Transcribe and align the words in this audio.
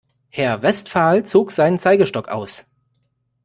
Herr 0.29 0.63
Westphal 0.63 1.25
zog 1.25 1.51
seinen 1.51 1.77
Zeigestock 1.77 2.27
aus. 2.29 2.65